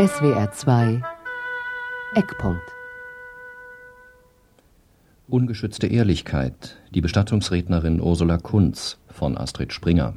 [0.00, 1.02] SWR 2
[2.14, 2.62] Eckpunkt
[5.28, 10.14] Ungeschützte Ehrlichkeit, die Bestattungsrednerin Ursula Kunz von Astrid Springer.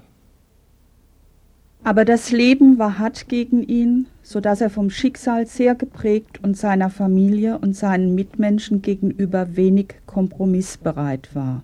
[1.84, 6.56] Aber das Leben war hart gegen ihn, so dass er vom Schicksal sehr geprägt und
[6.56, 11.62] seiner Familie und seinen Mitmenschen gegenüber wenig kompromissbereit war.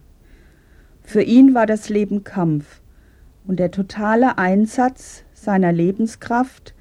[1.04, 2.82] Für ihn war das Leben Kampf,
[3.48, 6.74] und der totale Einsatz seiner Lebenskraft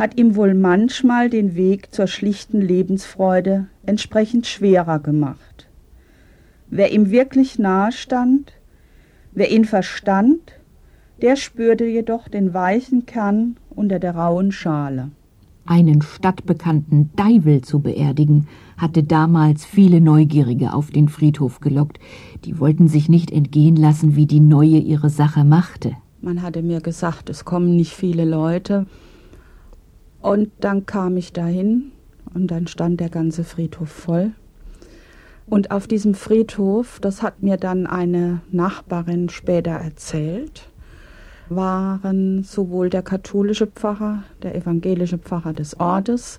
[0.00, 5.68] hat ihm wohl manchmal den Weg zur schlichten Lebensfreude entsprechend schwerer gemacht.
[6.70, 8.54] Wer ihm wirklich nahe stand,
[9.32, 10.40] wer ihn verstand,
[11.20, 15.10] der spürte jedoch den weichen Kern unter der rauen Schale.
[15.66, 18.48] Einen stadtbekannten Deivel zu beerdigen,
[18.78, 22.00] hatte damals viele Neugierige auf den Friedhof gelockt.
[22.46, 25.92] Die wollten sich nicht entgehen lassen, wie die Neue ihre Sache machte.
[26.22, 28.86] Man hatte mir gesagt, es kommen nicht viele Leute.
[30.20, 31.92] Und dann kam ich dahin
[32.34, 34.32] und dann stand der ganze Friedhof voll.
[35.46, 40.68] Und auf diesem Friedhof, das hat mir dann eine Nachbarin später erzählt,
[41.48, 46.38] waren sowohl der katholische Pfarrer, der evangelische Pfarrer des Ortes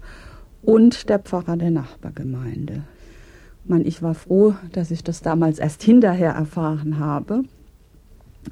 [0.61, 2.83] und der Pfarrer der Nachbargemeinde.
[3.65, 7.43] Man, ich war froh, dass ich das damals erst hinterher erfahren habe.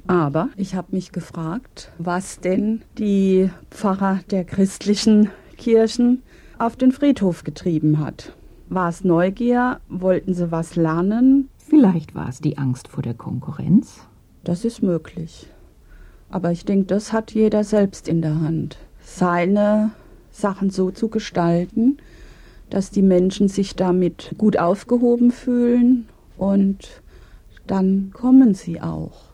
[0.07, 6.23] Aber ich habe mich gefragt, was denn die Pfarrer der christlichen Kirchen
[6.57, 8.33] auf den Friedhof getrieben hat.
[8.69, 9.79] War es Neugier?
[9.89, 11.49] Wollten sie was lernen?
[11.57, 14.07] Vielleicht war es die Angst vor der Konkurrenz.
[14.43, 15.47] Das ist möglich.
[16.29, 18.77] Aber ich denke, das hat jeder selbst in der Hand.
[19.01, 19.91] Seine
[20.31, 21.97] Sachen so zu gestalten,
[22.69, 27.01] dass die Menschen sich damit gut aufgehoben fühlen und
[27.65, 29.28] dann kommen sie auch.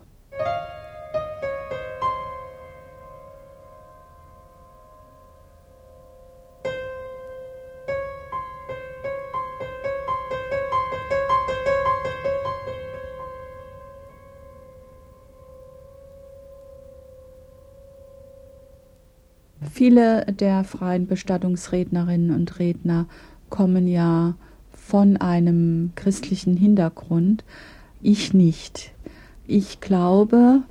[19.85, 23.05] Viele der freien Bestattungsrednerinnen und Redner
[23.51, 24.33] kommen ja
[24.71, 27.43] von einem christlichen Hintergrund.
[28.01, 28.93] Ich nicht.
[29.45, 30.63] Ich glaube,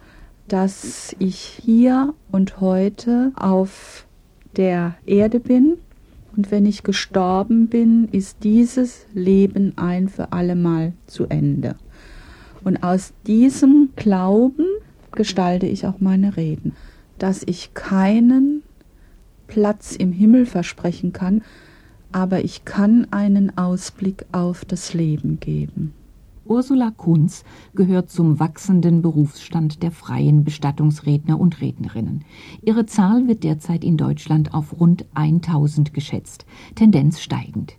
[0.48, 4.04] dass ich hier und heute auf
[4.56, 5.74] der Erde bin
[6.36, 11.76] und wenn ich gestorben bin, ist dieses Leben ein für allemal zu Ende.
[12.64, 14.66] Und aus diesem Glauben
[15.12, 16.72] gestalte ich auch meine Reden,
[17.16, 18.64] dass ich keinen
[19.46, 21.42] Platz im Himmel versprechen kann,
[22.12, 25.92] aber ich kann einen Ausblick auf das Leben geben.
[26.46, 27.44] Ursula Kunz
[27.74, 32.24] gehört zum wachsenden Berufsstand der freien Bestattungsredner und Rednerinnen.
[32.62, 36.44] Ihre Zahl wird derzeit in Deutschland auf rund 1000 geschätzt,
[36.74, 37.74] Tendenz steigend.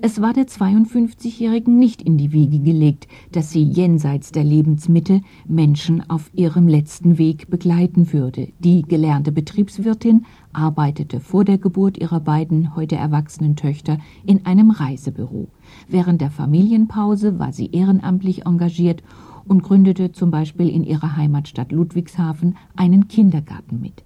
[0.00, 6.08] Es war der 52-Jährigen nicht in die Wiege gelegt, dass sie jenseits der Lebensmitte Menschen
[6.08, 8.48] auf ihrem letzten Weg begleiten würde.
[8.60, 15.48] Die gelernte Betriebswirtin arbeitete vor der Geburt ihrer beiden heute erwachsenen Töchter in einem Reisebüro.
[15.88, 19.02] Während der Familienpause war sie ehrenamtlich engagiert
[19.46, 24.04] und gründete zum Beispiel in ihrer Heimatstadt Ludwigshafen einen Kindergarten mit.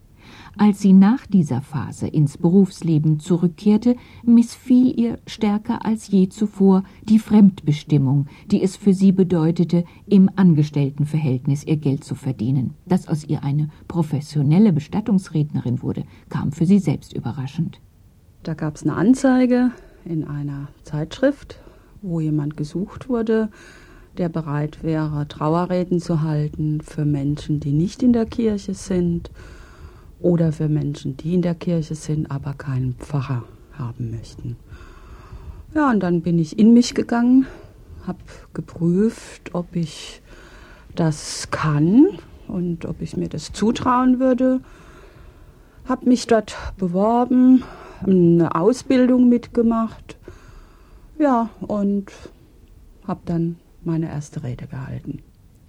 [0.58, 7.18] Als sie nach dieser Phase ins Berufsleben zurückkehrte, missfiel ihr stärker als je zuvor die
[7.18, 12.74] Fremdbestimmung, die es für sie bedeutete, im Angestelltenverhältnis ihr Geld zu verdienen.
[12.84, 17.80] Dass aus ihr eine professionelle Bestattungsrednerin wurde, kam für sie selbst überraschend.
[18.42, 19.70] Da gab es eine Anzeige
[20.04, 21.60] in einer Zeitschrift,
[22.02, 23.48] wo jemand gesucht wurde,
[24.18, 29.30] der bereit wäre, Trauerreden zu halten für Menschen, die nicht in der Kirche sind
[30.22, 34.56] oder für Menschen, die in der Kirche sind, aber keinen Pfarrer haben möchten.
[35.74, 37.46] Ja, und dann bin ich in mich gegangen,
[38.06, 38.18] habe
[38.52, 40.22] geprüft, ob ich
[40.94, 44.60] das kann und ob ich mir das zutrauen würde.
[45.86, 47.62] Habe mich dort beworben,
[48.02, 50.16] eine Ausbildung mitgemacht.
[51.18, 52.12] Ja, und
[53.06, 55.22] habe dann meine erste Rede gehalten.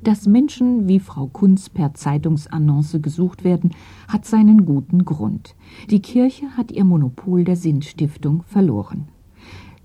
[0.03, 3.71] Dass Menschen wie Frau Kunz per Zeitungsannonce gesucht werden,
[4.09, 5.55] hat seinen guten Grund.
[5.89, 9.07] Die Kirche hat ihr Monopol der Sinnstiftung verloren.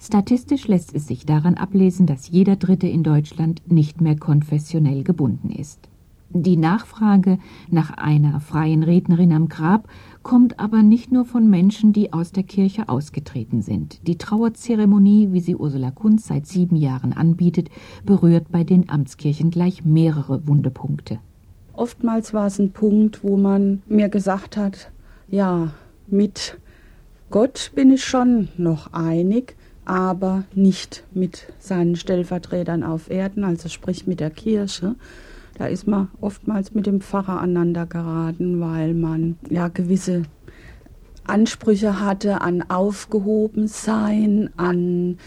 [0.00, 5.50] Statistisch lässt es sich daran ablesen, dass jeder Dritte in Deutschland nicht mehr konfessionell gebunden
[5.50, 5.88] ist.
[6.30, 7.38] Die Nachfrage
[7.70, 9.88] nach einer freien Rednerin am Grab
[10.22, 14.06] kommt aber nicht nur von Menschen, die aus der Kirche ausgetreten sind.
[14.06, 17.70] Die Trauerzeremonie, wie sie Ursula Kunz seit sieben Jahren anbietet,
[18.04, 21.18] berührt bei den Amtskirchen gleich mehrere Wundepunkte.
[21.72, 24.90] Oftmals war es ein Punkt, wo man mir gesagt hat,
[25.30, 25.72] ja,
[26.08, 26.58] mit
[27.30, 34.06] Gott bin ich schon noch einig, aber nicht mit seinen Stellvertretern auf Erden, also sprich
[34.06, 34.96] mit der Kirche.
[35.58, 40.22] Da ist man oftmals mit dem Pfarrer aneinander geraten, weil man ja gewisse
[41.26, 45.18] Ansprüche hatte an Aufgehobensein, an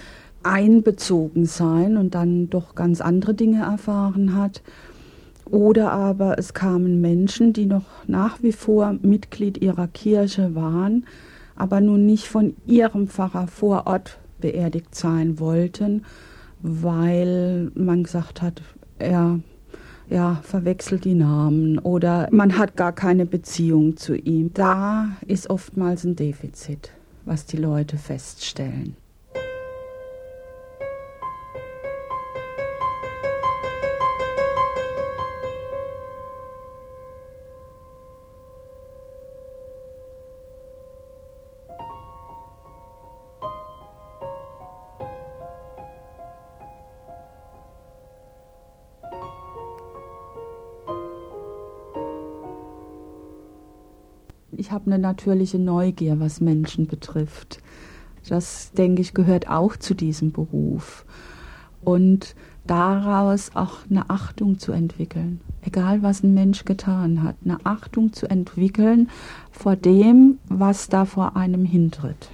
[0.41, 4.63] Einbezogensein und dann doch ganz andere Dinge erfahren hat.
[5.45, 11.05] Oder aber es kamen Menschen, die noch nach wie vor Mitglied ihrer Kirche waren,
[11.57, 16.05] aber nun nicht von ihrem Pfarrer vor Ort beerdigt sein wollten,
[16.61, 18.61] weil man gesagt hat,
[18.97, 19.39] er
[20.11, 24.53] ja, verwechselt die Namen oder man hat gar keine Beziehung zu ihm.
[24.53, 26.91] Da ist oftmals ein Defizit,
[27.25, 28.95] was die Leute feststellen.
[54.57, 57.59] Ich habe eine natürliche Neugier, was Menschen betrifft.
[58.27, 61.05] Das, denke ich, gehört auch zu diesem Beruf.
[61.83, 62.35] Und
[62.67, 68.29] daraus auch eine Achtung zu entwickeln, egal was ein Mensch getan hat, eine Achtung zu
[68.29, 69.09] entwickeln
[69.51, 72.29] vor dem, was da vor einem hintritt.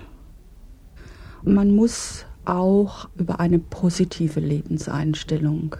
[1.44, 5.76] man muss auch über eine positive Lebenseinstellung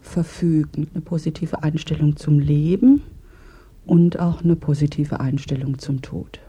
[0.00, 3.02] verfügen, eine positive Einstellung zum Leben
[3.86, 6.40] und auch eine positive Einstellung zum Tod.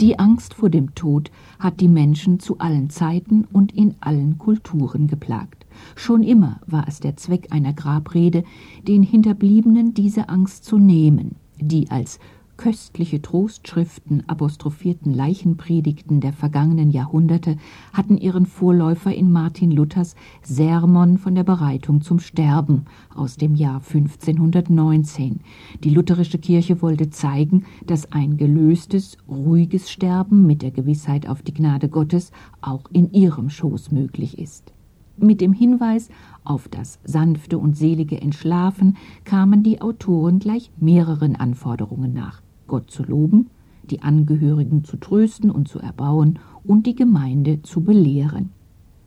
[0.00, 5.08] Die Angst vor dem Tod hat die Menschen zu allen Zeiten und in allen Kulturen
[5.08, 5.66] geplagt.
[5.96, 8.44] Schon immer war es der Zweck einer Grabrede,
[8.86, 12.20] den Hinterbliebenen diese Angst zu nehmen, die als
[12.58, 17.56] köstliche Trostschriften apostrophierten Leichenpredigten der vergangenen Jahrhunderte
[17.92, 22.84] hatten ihren Vorläufer in Martin Luthers Sermon von der Bereitung zum Sterben
[23.14, 25.40] aus dem Jahr 1519.
[25.84, 31.54] Die lutherische Kirche wollte zeigen, dass ein gelöstes, ruhiges Sterben mit der Gewissheit auf die
[31.54, 34.72] Gnade Gottes auch in ihrem Schoß möglich ist.
[35.16, 36.08] Mit dem Hinweis
[36.44, 42.42] auf das sanfte und selige Entschlafen kamen die Autoren gleich mehreren Anforderungen nach.
[42.68, 43.50] Gott zu loben,
[43.82, 48.50] die Angehörigen zu trösten und zu erbauen und die Gemeinde zu belehren.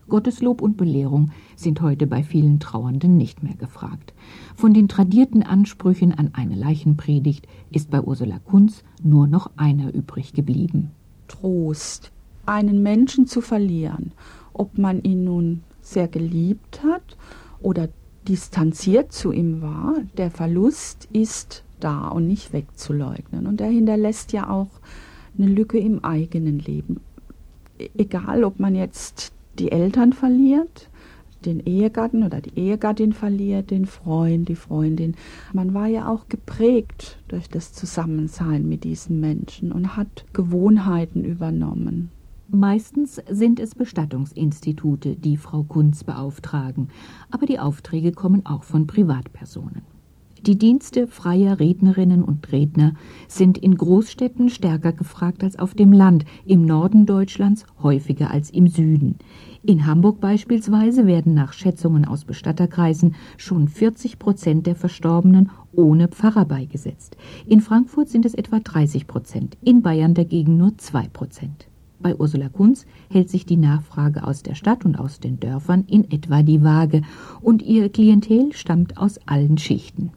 [0.10, 4.14] Gotteslob und Belehrung sind heute bei vielen Trauernden nicht mehr gefragt.
[4.56, 10.34] Von den tradierten Ansprüchen an eine Leichenpredigt ist bei Ursula Kunz nur noch einer übrig
[10.34, 10.92] geblieben.
[11.30, 12.12] Trost,
[12.46, 14.12] einen Menschen zu verlieren,
[14.52, 17.18] ob man ihn nun sehr geliebt hat
[17.62, 17.88] oder
[18.28, 23.48] distanziert zu ihm war, der Verlust ist da und nicht wegzuleugnen.
[23.48, 24.70] Und er hinterlässt ja auch
[25.38, 27.02] eine Lücke im eigenen Leben.
[27.80, 30.90] E-, egal, ob man jetzt die Eltern verliert,
[31.46, 35.16] den Ehegatten oder die Ehegattin verliert, den Freund, die Freundin.
[35.54, 42.12] Man war ja auch geprägt durch das Zusammensein mit diesen Menschen und hat Gewohnheiten übernommen.
[42.48, 46.90] Meistens sind es Bestattungsinstitute, die Frau Kunz beauftragen,
[47.30, 49.91] aber die Aufträge kommen auch von Privatpersonen.
[50.48, 52.96] Die Dienste freier Rednerinnen und Redner
[53.28, 58.68] sind in Großstädten stärker gefragt als auf dem Land, im Norden Deutschlands häufiger als im
[58.68, 59.18] Süden.
[59.62, 66.46] In Hamburg beispielsweise werden nach Schätzungen aus Bestatterkreisen schon 40 Prozent der Verstorbenen ohne Pfarrer
[66.46, 67.18] beigesetzt.
[67.46, 71.68] In Frankfurt sind es etwa 30 Prozent, in Bayern dagegen nur 2 Prozent.
[72.00, 76.10] Bei Ursula Kunz hält sich die Nachfrage aus der Stadt und aus den Dörfern in
[76.10, 77.04] etwa die Waage,
[77.42, 80.10] und ihr Klientel stammt aus allen Schichten.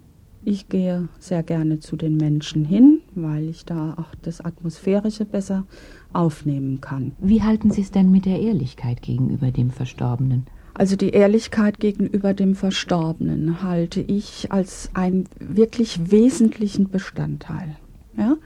[0.46, 5.64] Ich gehe sehr gerne zu den Menschen hin, weil ich da auch das Atmosphärische besser
[6.12, 7.12] aufnehmen kann.
[7.18, 10.46] Wie halten Sie es denn mit der Ehrlichkeit gegenüber dem Verstorbenen?
[10.74, 17.76] Also die Ehrlichkeit gegenüber dem Verstorbenen halte ich als einen wirklich wesentlichen Bestandteil.
[18.18, 18.36] Ja?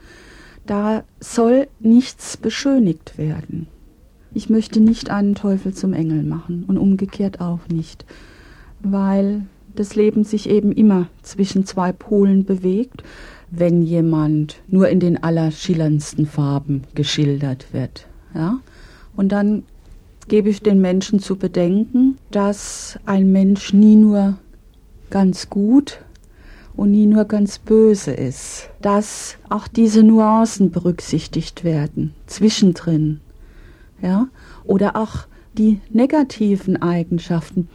[0.65, 3.67] Da soll nichts beschönigt werden.
[4.33, 8.05] Ich möchte nicht einen Teufel zum Engel machen und umgekehrt auch nicht,
[8.81, 9.47] weil
[9.79, 13.01] das Leben sich eben immer zwischen zwei Polen bewegt,
[13.49, 18.05] wenn jemand nur in den allerschillerndsten Farben geschildert wird.
[18.35, 18.59] Ja?
[19.15, 19.63] Und dann
[20.27, 24.37] gebe ich den Menschen zu bedenken, dass ein Mensch nie nur
[25.11, 25.99] ganz gut
[26.75, 33.21] und nie nur ganz böse ist, dass auch diese Nuancen berücksichtigt werden zwischendrin,
[34.01, 34.27] ja,
[34.65, 35.25] oder auch
[35.57, 37.69] die negativen Eigenschaften,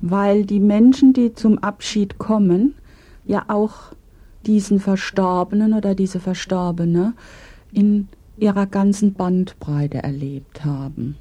[0.00, 2.74] weil die Menschen, die zum Abschied kommen,
[3.24, 3.92] ja auch
[4.46, 7.14] diesen Verstorbenen oder diese Verstorbene
[7.72, 11.16] in ihrer ganzen Bandbreite erlebt haben.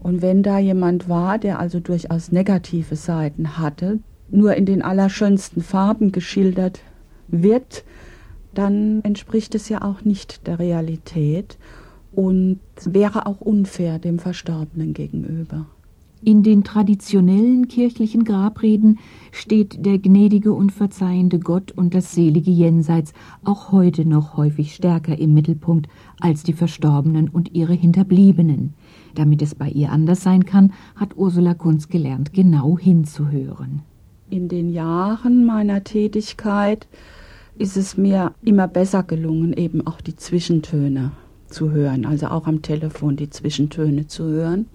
[0.00, 4.00] Und wenn da jemand war, der also durchaus negative Seiten hatte,
[4.30, 6.80] nur in den allerschönsten Farben geschildert
[7.28, 7.84] wird,
[8.54, 11.56] dann entspricht es ja auch nicht der Realität
[12.12, 15.66] und wäre auch unfair dem Verstorbenen gegenüber.
[16.24, 19.00] In den traditionellen kirchlichen Grabreden
[19.32, 23.12] steht der gnädige und verzeihende Gott und das selige Jenseits
[23.42, 25.88] auch heute noch häufig stärker im Mittelpunkt
[26.20, 28.74] als die Verstorbenen und ihre Hinterbliebenen.
[29.16, 33.82] Damit es bei ihr anders sein kann, hat Ursula Kunz gelernt, genau hinzuhören.
[34.30, 36.86] In den Jahren meiner Tätigkeit
[37.58, 41.10] ist es mir immer besser gelungen, eben auch die Zwischentöne
[41.48, 44.66] zu hören, also auch am Telefon die Zwischentöne zu hören.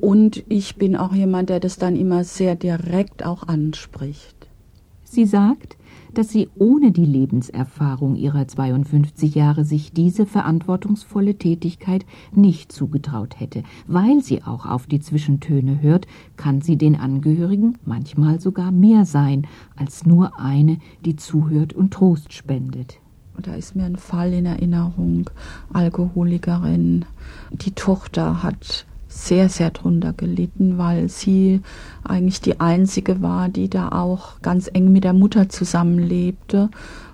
[0.00, 4.48] Und ich bin auch jemand, der das dann immer sehr direkt auch anspricht.
[5.04, 5.76] Sie sagt,
[6.14, 13.62] dass sie ohne die Lebenserfahrung ihrer 52 Jahre sich diese verantwortungsvolle Tätigkeit nicht zugetraut hätte.
[13.86, 19.46] Weil sie auch auf die Zwischentöne hört, kann sie den Angehörigen manchmal sogar mehr sein
[19.76, 22.98] als nur eine, die zuhört und Trost spendet.
[23.40, 25.28] Da ist mir ein Fall in Erinnerung,
[25.72, 27.04] Alkoholikerin.
[27.50, 31.60] Die Tochter hat sehr, sehr drunter gelitten, weil sie
[32.02, 36.68] eigentlich die einzige war, die da auch ganz eng mit der Mutter zusammenlebte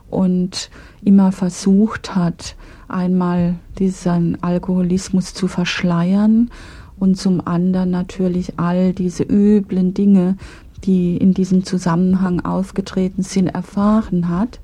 [0.09, 0.71] und
[1.05, 2.57] immer versucht hat,
[2.89, 6.51] einmal diesen Alkoholismus zu verschleiern
[6.99, 10.37] und zum anderen natürlich all diese üblen Dinge,
[10.85, 14.59] die in diesem Zusammenhang aufgetreten sind, erfahren hat.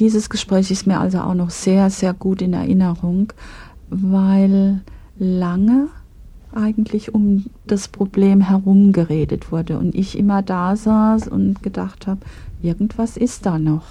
[0.00, 3.32] Dieses Gespräch ist mir also auch noch sehr, sehr gut in Erinnerung,
[3.88, 4.82] weil
[5.18, 5.88] lange
[6.56, 12.20] eigentlich um das Problem herum geredet wurde und ich immer da saß und gedacht habe,
[12.62, 13.86] irgendwas ist da noch.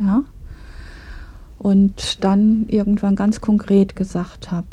[0.00, 0.22] Ja?
[1.58, 4.68] Und dann irgendwann ganz konkret gesagt habe,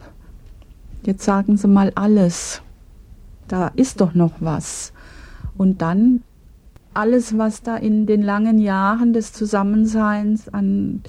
[1.03, 2.61] jetzt sagen Sie mal alles,
[3.47, 4.93] da ist doch noch was.
[5.57, 6.21] Und dann
[6.93, 11.01] alles, was da in den langen Jahren des Zusammenseins an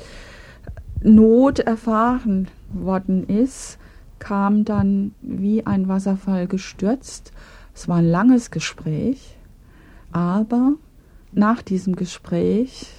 [1.03, 3.79] Not erfahren worden ist,
[4.19, 7.33] kam dann wie ein Wasserfall gestürzt.
[7.75, 9.37] Es war ein langes Gespräch,
[10.13, 10.73] aber
[11.33, 12.91] nach diesem Gespräch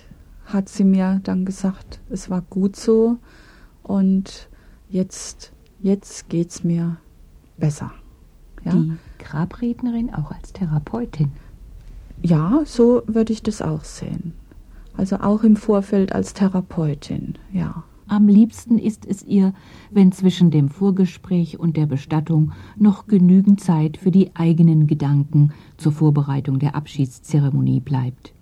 [0.46, 3.18] hat sie mir dann gesagt, es war gut so
[3.84, 4.50] und
[4.90, 6.98] jetzt, jetzt geht's mir
[7.58, 7.92] besser.
[8.64, 8.74] Ja?
[8.74, 11.32] Die Grabrednerin auch als Therapeutin.
[12.22, 14.34] Ja, so würde ich das auch sehen.
[14.96, 17.84] Also auch im Vorfeld als Therapeutin, ja.
[18.10, 19.54] Am liebsten ist es ihr,
[19.92, 25.92] wenn zwischen dem Vorgespräch und der Bestattung noch genügend Zeit für die eigenen Gedanken zur
[25.92, 28.34] Vorbereitung der Abschiedszeremonie bleibt.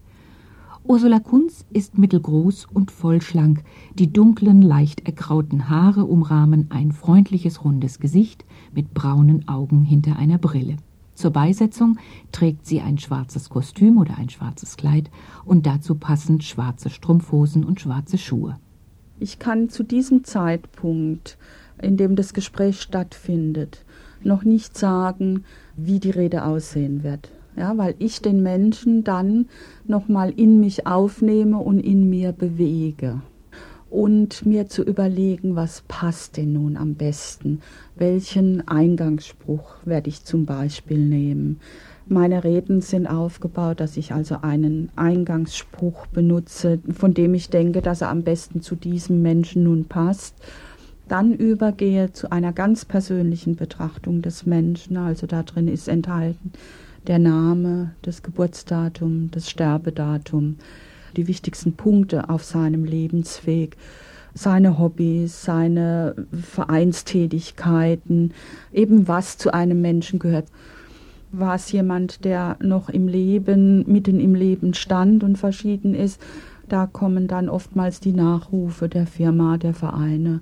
[0.84, 3.64] Ursula Kunz ist mittelgroß und vollschlank.
[3.98, 10.38] Die dunklen, leicht ergrauten Haare umrahmen ein freundliches, rundes Gesicht mit braunen Augen hinter einer
[10.38, 10.78] Brille.
[11.16, 11.98] Zur Beisetzung
[12.32, 15.10] trägt sie ein schwarzes Kostüm oder ein schwarzes Kleid
[15.44, 18.60] und dazu passend schwarze Strumpfhosen und schwarze Schuhe.
[19.20, 21.38] Ich kann zu diesem Zeitpunkt,
[21.82, 23.86] in dem das Gespräch stattfindet,
[24.24, 25.46] noch nicht sagen,
[25.78, 27.32] wie die Rede aussehen wird.
[27.56, 29.48] Ja, weil ich den Menschen dann
[29.86, 33.22] nochmal in mich aufnehme und in mir bewege.
[33.90, 37.62] Und mir zu überlegen, was passt denn nun am besten?
[37.96, 41.62] Welchen Eingangsspruch werde ich zum Beispiel nehmen?
[42.08, 48.02] Meine Reden sind aufgebaut, dass ich also einen Eingangsspruch benutze, von dem ich denke, dass
[48.02, 50.36] er am besten zu diesem Menschen nun passt.
[51.08, 54.98] Dann übergehe zu einer ganz persönlichen Betrachtung des Menschen.
[54.98, 56.52] Also da drin ist enthalten
[57.08, 60.58] der Name, das Geburtsdatum, das Sterbedatum,
[61.16, 63.78] die wichtigsten Punkte auf seinem Lebensweg
[64.36, 68.34] seine Hobbys, seine Vereinstätigkeiten,
[68.74, 70.48] eben was zu einem Menschen gehört
[71.40, 76.22] war es jemand, der noch im Leben, mitten im Leben stand und verschieden ist.
[76.68, 80.42] Da kommen dann oftmals die Nachrufe der Firma, der Vereine.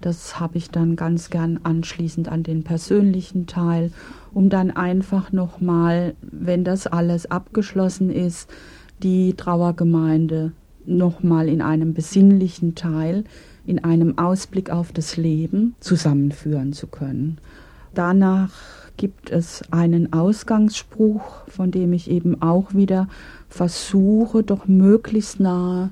[0.00, 3.92] Das habe ich dann ganz gern anschließend an den persönlichen Teil,
[4.34, 8.50] um dann einfach nochmal, wenn das alles abgeschlossen ist,
[9.02, 10.52] die Trauergemeinde
[10.84, 13.24] nochmal in einem besinnlichen Teil,
[13.64, 17.38] in einem Ausblick auf das Leben zusammenführen zu können.
[17.94, 18.50] Danach
[18.96, 23.08] gibt es einen Ausgangsspruch, von dem ich eben auch wieder
[23.48, 25.90] versuche, doch möglichst nahe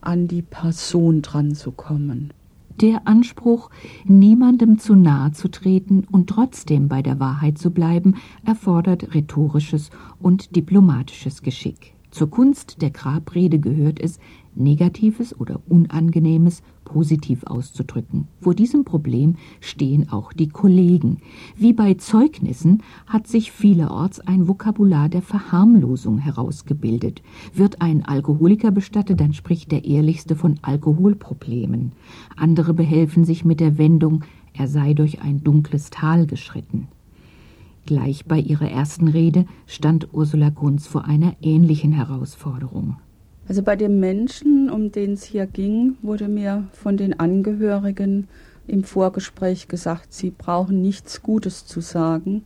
[0.00, 2.32] an die Person dran zu kommen.
[2.80, 3.70] Der Anspruch,
[4.04, 8.14] niemandem zu nahe zu treten und trotzdem bei der Wahrheit zu bleiben,
[8.46, 9.90] erfordert rhetorisches
[10.20, 11.94] und diplomatisches Geschick.
[12.18, 14.18] Zur Kunst der Grabrede gehört es,
[14.56, 18.26] Negatives oder Unangenehmes positiv auszudrücken.
[18.40, 21.18] Vor diesem Problem stehen auch die Kollegen.
[21.54, 27.22] Wie bei Zeugnissen hat sich vielerorts ein Vokabular der Verharmlosung herausgebildet.
[27.54, 31.92] Wird ein Alkoholiker bestattet, dann spricht der Ehrlichste von Alkoholproblemen.
[32.34, 36.88] Andere behelfen sich mit der Wendung, er sei durch ein dunkles Tal geschritten.
[37.88, 42.98] Gleich bei ihrer ersten Rede stand Ursula Kunz vor einer ähnlichen Herausforderung.
[43.48, 48.28] Also bei dem Menschen, um den es hier ging, wurde mir von den Angehörigen
[48.66, 52.42] im Vorgespräch gesagt, sie brauchen nichts Gutes zu sagen.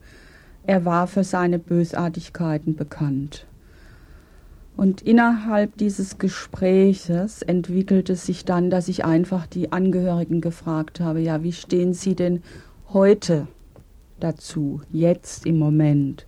[0.64, 3.44] Er war für seine Bösartigkeiten bekannt.
[4.76, 11.42] Und innerhalb dieses Gespräches entwickelte sich dann, dass ich einfach die Angehörigen gefragt habe, ja,
[11.42, 12.44] wie stehen Sie denn
[12.92, 13.48] heute
[14.22, 16.26] dazu, jetzt im Moment?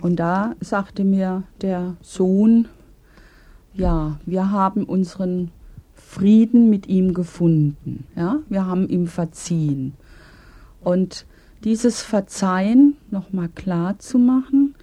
[0.00, 2.68] Und da sagte mir der Sohn
[3.74, 5.50] ja, wir haben unseren
[5.94, 8.06] Frieden mit ihm gefunden.
[8.14, 9.94] Ja, wir haben ihm verziehen.
[10.80, 11.26] Und
[11.64, 14.74] dieses Verzeihen nochmal klar zu machen,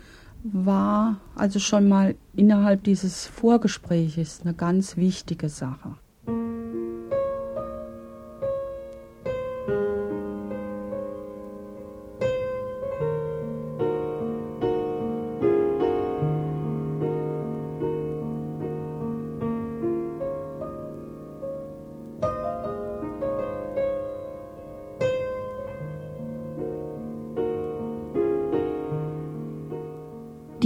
[0.43, 5.95] war also schon mal innerhalb dieses Vorgespräches eine ganz wichtige Sache.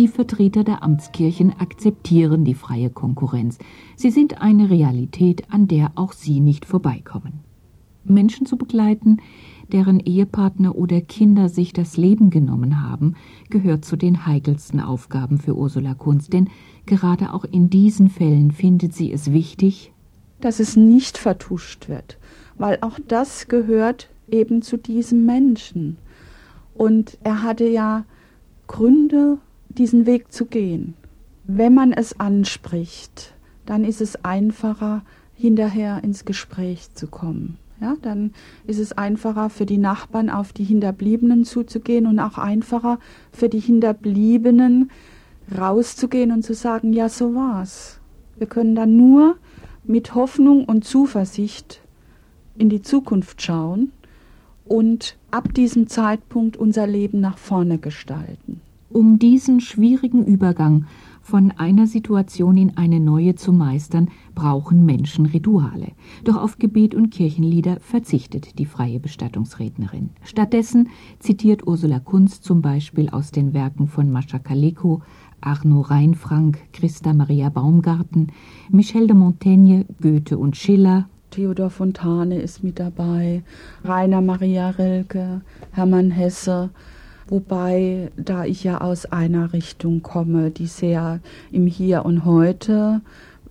[0.05, 3.57] Die Vertreter der Amtskirchen akzeptieren die freie Konkurrenz.
[3.95, 7.39] Sie sind eine Realität, an der auch sie nicht vorbeikommen.
[8.03, 9.17] Menschen zu begleiten,
[9.71, 13.15] deren Ehepartner oder Kinder sich das Leben genommen haben,
[13.49, 16.51] gehört zu den heikelsten Aufgaben für Ursula Kunz, denn
[16.85, 19.91] gerade auch in diesen Fällen findet sie es wichtig,
[20.39, 22.19] dass es nicht vertuscht wird,
[22.59, 25.97] weil auch das gehört eben zu diesem Menschen.
[26.75, 28.05] Und er hatte ja
[28.67, 29.39] Gründe
[29.77, 30.95] diesen Weg zu gehen.
[31.45, 33.33] Wenn man es anspricht,
[33.65, 35.03] dann ist es einfacher,
[35.35, 37.57] hinterher ins Gespräch zu kommen.
[37.81, 38.33] Ja, dann
[38.65, 42.99] ist es einfacher für die Nachbarn auf die Hinterbliebenen zuzugehen und auch einfacher
[43.33, 44.91] für die Hinterbliebenen
[45.55, 47.99] rauszugehen und zu sagen, ja, so war's.
[48.37, 49.35] Wir können dann nur
[49.83, 51.81] mit Hoffnung und Zuversicht
[52.57, 53.91] in die Zukunft schauen
[54.63, 58.61] und ab diesem Zeitpunkt unser Leben nach vorne gestalten.
[58.95, 60.85] Um diesen schwierigen Übergang
[61.21, 65.91] von einer Situation in eine neue zu meistern, brauchen Menschen Rituale.
[66.23, 70.11] Doch auf Gebet und Kirchenlieder verzichtet die freie Bestattungsrednerin.
[70.23, 70.87] Stattdessen
[71.19, 75.01] zitiert Ursula Kunz zum Beispiel aus den Werken von Mascha Kaleko,
[75.41, 78.31] Arno Reinfrank, Christa Maria Baumgarten,
[78.69, 83.43] Michel de Montaigne, Goethe und Schiller, Theodor Fontane ist mit dabei,
[83.83, 85.41] Rainer Maria Rilke,
[85.73, 86.69] Hermann Hesse,
[87.27, 91.19] Wobei, da ich ja aus einer Richtung komme, die sehr
[91.51, 93.01] im Hier und Heute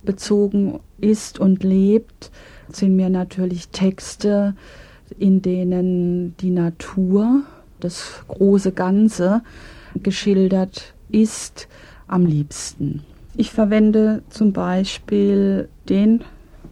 [0.03, 2.31] bezogen ist und lebt,
[2.71, 4.55] sind mir natürlich Texte,
[5.19, 7.41] in denen die Natur,
[7.79, 9.41] das große Ganze,
[10.01, 11.67] geschildert ist,
[12.07, 13.03] am liebsten.
[13.35, 16.23] Ich verwende zum Beispiel den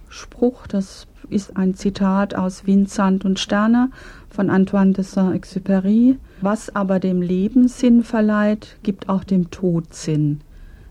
[0.10, 3.90] Spruch, das ist ein Zitat aus Wind, Sand und Sterne
[4.30, 6.18] von Antoine de Saint-Exupéry.
[6.46, 10.42] Was aber dem Leben Sinn verleiht, gibt auch dem Tod Sinn.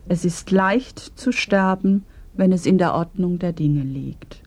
[0.08, 4.42] Es ist leicht zu sterben, wenn es in der Ordnung der Dinge liegt.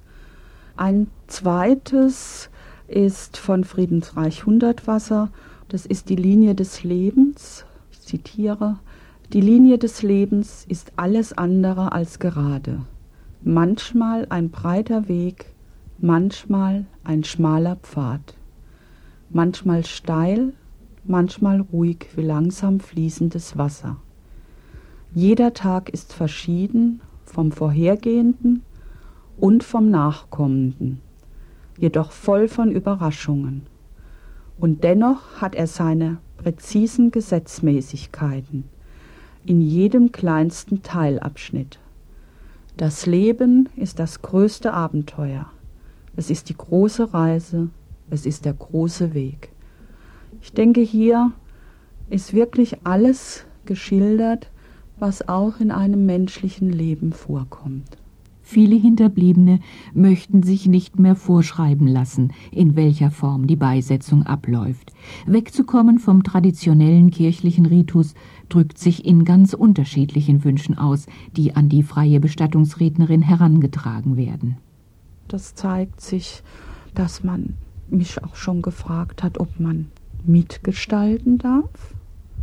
[0.75, 2.49] Ein zweites
[2.87, 5.29] ist von Friedensreich Hundertwasser.
[5.69, 7.65] Das ist die Linie des Lebens.
[7.91, 8.79] Ich zitiere.
[9.31, 12.81] Die Linie des Lebens ist alles andere als gerade.
[13.43, 15.53] Manchmal ein breiter Weg,
[15.99, 18.33] manchmal ein schmaler Pfad
[19.29, 20.53] manchmal steil,
[21.07, 23.97] manchmal ruhig wie langsam fließendes Wasser.
[25.13, 28.63] Jeder Tag ist verschieden vom vorhergehenden
[29.37, 31.01] und vom nachkommenden,
[31.77, 33.63] jedoch voll von Überraschungen.
[34.57, 38.65] Und dennoch hat er seine präzisen Gesetzmäßigkeiten
[39.45, 41.79] in jedem kleinsten Teilabschnitt.
[42.77, 45.47] Das Leben ist das größte Abenteuer.
[46.15, 47.69] Es ist die große Reise
[48.09, 49.49] es ist der große Weg.
[50.45, 51.31] Ich denke, hier
[52.11, 54.51] ist wirklich alles geschildert,
[54.99, 57.97] was auch in einem menschlichen Leben vorkommt.
[58.43, 59.59] Viele Hinterbliebene
[59.95, 64.93] möchten sich nicht mehr vorschreiben lassen, in welcher Form die Beisetzung abläuft.
[65.25, 68.13] Wegzukommen vom traditionellen kirchlichen Ritus
[68.47, 74.57] drückt sich in ganz unterschiedlichen Wünschen aus, die an die freie Bestattungsrednerin herangetragen werden.
[75.27, 76.43] Das zeigt sich,
[76.93, 77.55] dass man
[77.89, 79.87] mich auch schon gefragt hat, ob man
[80.27, 81.93] mitgestalten darf.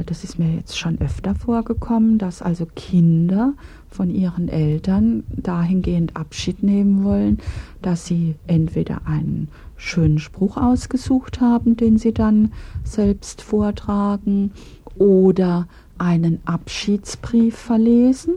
[0.07, 3.53] Das ist mir jetzt schon öfter vorgekommen, dass also Kinder
[3.88, 7.38] von ihren Eltern dahingehend Abschied nehmen wollen,
[7.83, 12.53] dass sie entweder einen schönen Spruch ausgesucht haben, den sie dann
[12.85, 14.53] selbst vortragen,
[14.99, 15.68] oder
[15.99, 18.35] einen Abschiedsbrief verlesen.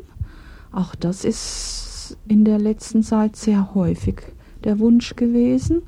[0.71, 4.21] Auch das ist in der letzten Zeit sehr häufig
[4.63, 5.84] der Wunsch gewesen.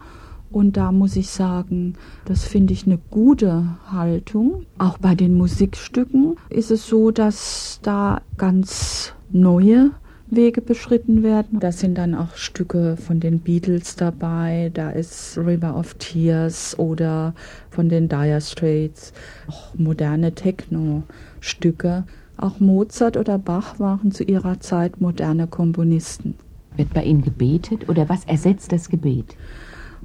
[0.49, 4.65] Und da muss ich sagen, das finde ich eine gute Haltung.
[4.77, 9.91] Auch bei den Musikstücken ist es so, dass da ganz neue
[10.29, 11.59] Wege beschritten werden.
[11.59, 17.33] Da sind dann auch Stücke von den Beatles dabei, da ist River of Tears oder
[17.69, 19.13] von den Dire Straits,
[19.47, 22.03] auch moderne Techno-Stücke.
[22.35, 26.35] Auch Mozart oder Bach waren zu ihrer Zeit moderne Komponisten.
[26.75, 29.35] Wird bei Ihnen gebetet oder was ersetzt das Gebet?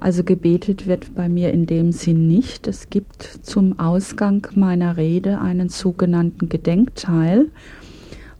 [0.03, 2.67] Also gebetet wird bei mir in dem Sinn nicht.
[2.67, 7.45] Es gibt zum Ausgang meiner Rede einen sogenannten Gedenkteil,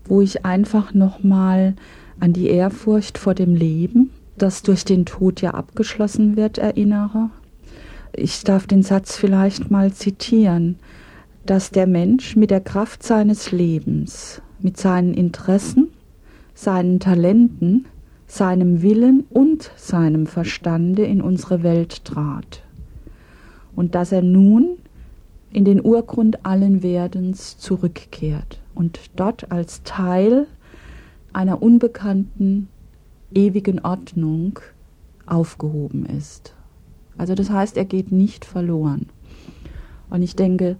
[0.03, 1.75] wo ich einfach nochmal
[2.19, 7.29] an die Ehrfurcht vor dem Leben, das durch den Tod ja abgeschlossen wird, erinnere.
[8.11, 10.75] Ich darf den Satz vielleicht mal zitieren,
[11.45, 15.87] dass der Mensch mit der Kraft seines Lebens, mit seinen Interessen,
[16.55, 17.85] seinen Talenten,
[18.27, 22.63] seinem Willen und seinem Verstande in unsere Welt trat
[23.75, 24.77] und dass er nun
[25.51, 30.47] in den Urgrund allen Werdens zurückkehrt und dort als Teil
[31.31, 32.69] einer unbekannten
[33.33, 34.59] ewigen Ordnung
[35.25, 36.55] aufgehoben ist.
[37.17, 39.07] Also das heißt, er geht nicht verloren.
[40.09, 40.77] Und ich denke,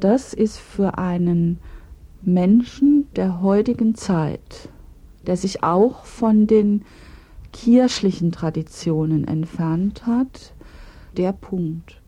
[0.00, 1.58] das ist für einen
[2.22, 4.68] Menschen der heutigen Zeit
[5.26, 6.82] der sich auch von den
[7.52, 10.54] kirchlichen Traditionen entfernt hat,
[11.16, 12.00] der Punkt.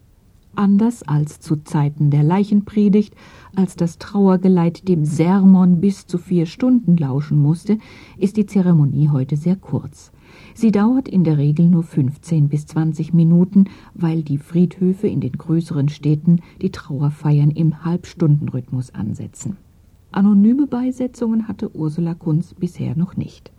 [0.54, 3.14] Anders als zu Zeiten der Leichenpredigt,
[3.56, 7.78] als das Trauergeleit dem Sermon bis zu vier Stunden lauschen musste,
[8.18, 10.12] ist die Zeremonie heute sehr kurz.
[10.54, 15.32] Sie dauert in der Regel nur 15 bis 20 Minuten, weil die Friedhöfe in den
[15.32, 19.56] größeren Städten die Trauerfeiern im Halbstundenrhythmus ansetzen.
[20.12, 23.50] Anonyme Beisetzungen hatte Ursula Kunz bisher noch nicht.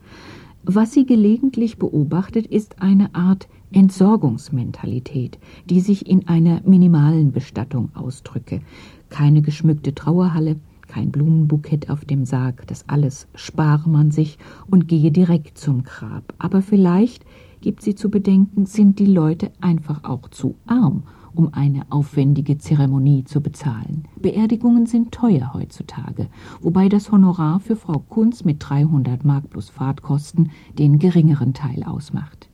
[0.63, 5.37] Was sie gelegentlich beobachtet, ist eine Art Entsorgungsmentalität,
[5.69, 8.61] die sich in einer minimalen Bestattung ausdrücke.
[9.09, 14.37] Keine geschmückte Trauerhalle, kein Blumenbukett auf dem Sarg, das alles spare man sich
[14.69, 16.33] und gehe direkt zum Grab.
[16.37, 17.25] Aber vielleicht,
[17.61, 21.03] gibt sie zu bedenken, sind die Leute einfach auch zu arm
[21.35, 24.03] um eine aufwendige Zeremonie zu bezahlen.
[24.19, 26.27] Beerdigungen sind teuer heutzutage,
[26.61, 32.49] wobei das Honorar für Frau Kunz mit 300 Mark plus Fahrtkosten den geringeren Teil ausmacht.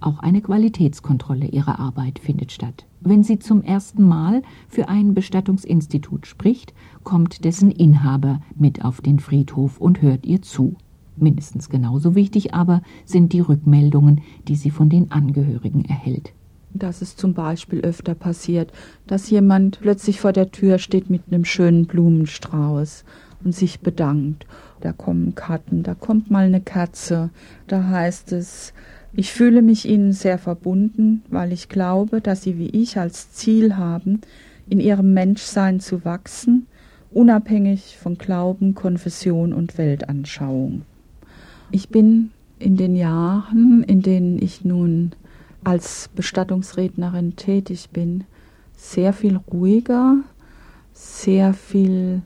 [0.00, 2.86] Auch eine Qualitätskontrolle ihrer Arbeit findet statt.
[3.00, 6.72] Wenn sie zum ersten Mal für ein Bestattungsinstitut spricht,
[7.04, 10.74] kommt dessen Inhaber mit auf den Friedhof und hört ihr zu.
[11.16, 16.32] Mindestens genauso wichtig aber sind die Rückmeldungen, die sie von den Angehörigen erhält
[16.72, 18.72] dass es zum Beispiel öfter passiert,
[19.06, 23.04] dass jemand plötzlich vor der Tür steht mit einem schönen Blumenstrauß
[23.44, 24.46] und sich bedankt.
[24.80, 27.30] Da kommen Karten, da kommt mal eine Kerze,
[27.66, 28.72] da heißt es,
[29.12, 33.76] ich fühle mich Ihnen sehr verbunden, weil ich glaube, dass Sie wie ich als Ziel
[33.76, 34.20] haben,
[34.68, 36.66] in Ihrem Menschsein zu wachsen,
[37.10, 40.82] unabhängig von Glauben, Konfession und Weltanschauung.
[41.72, 42.30] Ich bin
[42.60, 45.12] in den Jahren, in denen ich nun
[45.64, 48.24] als Bestattungsrednerin tätig bin,
[48.76, 50.16] sehr viel ruhiger,
[50.92, 52.22] sehr viel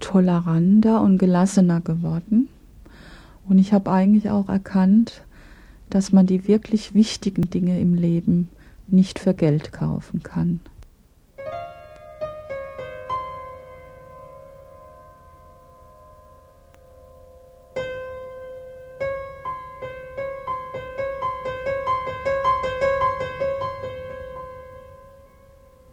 [0.00, 2.48] toleranter und gelassener geworden.
[3.48, 5.22] Und ich habe eigentlich auch erkannt,
[5.90, 8.48] dass man die wirklich wichtigen Dinge im Leben
[8.88, 10.60] nicht für Geld kaufen kann.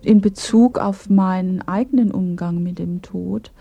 [0.05, 3.51] In Bezug auf meinen eigenen Umgang mit dem Tod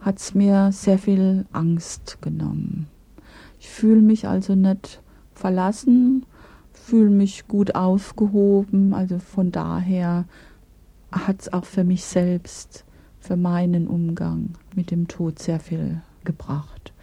[0.00, 2.86] hat es mir sehr viel Angst genommen.
[3.58, 5.02] Ich fühle mich also nicht
[5.34, 6.24] verlassen,
[6.72, 10.24] fühle mich gut aufgehoben, also von daher
[11.12, 12.84] hat es auch für mich selbst,
[13.18, 16.94] für meinen Umgang mit dem Tod sehr viel gebracht.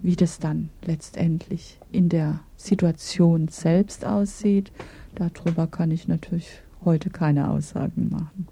[0.00, 4.70] Wie das dann letztendlich in der Situation selbst aussieht,
[5.16, 8.48] darüber kann ich natürlich heute keine Aussagen machen.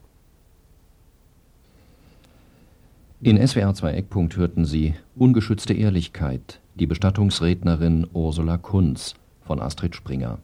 [3.23, 10.39] In SWR 2 Eckpunkt hörten Sie Ungeschützte Ehrlichkeit, die Bestattungsrednerin Ursula Kunz von Astrid Springer.